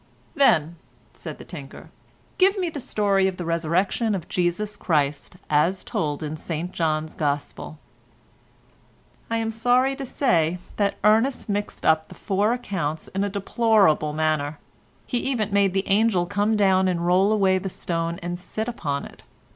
[0.33, 0.77] "Then,"
[1.13, 1.91] said the tinker,
[2.39, 7.13] "give me the story of the Resurrection of Jesus Christ as told in St John's
[7.13, 7.77] gospel."
[9.29, 14.11] I am sorry to say that Ernest mixed up the four accounts in a deplorable
[14.11, 14.57] manner;
[15.05, 19.05] he even made the angel come down and roll away the stone and sit upon
[19.05, 19.21] it.